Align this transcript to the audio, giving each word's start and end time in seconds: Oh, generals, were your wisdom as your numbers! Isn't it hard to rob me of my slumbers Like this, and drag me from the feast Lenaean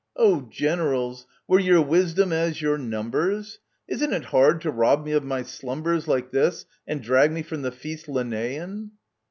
Oh, 0.17 0.47
generals, 0.49 1.27
were 1.47 1.59
your 1.59 1.79
wisdom 1.79 2.33
as 2.33 2.59
your 2.59 2.75
numbers! 2.79 3.59
Isn't 3.87 4.13
it 4.13 4.25
hard 4.33 4.59
to 4.61 4.71
rob 4.71 5.05
me 5.05 5.11
of 5.11 5.23
my 5.23 5.43
slumbers 5.43 6.07
Like 6.07 6.31
this, 6.31 6.65
and 6.87 7.03
drag 7.03 7.31
me 7.31 7.43
from 7.43 7.61
the 7.61 7.71
feast 7.71 8.07
Lenaean 8.07 8.93